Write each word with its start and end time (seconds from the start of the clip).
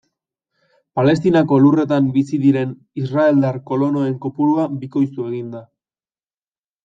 Palestinako 0.99 1.59
lurretan 1.65 2.07
bizi 2.15 2.39
diren 2.45 2.71
israeldar 3.03 3.59
kolonoen 3.71 4.17
kopurua 4.25 4.67
bikoiztu 4.85 5.27
egin 5.33 5.53
da. 5.57 5.61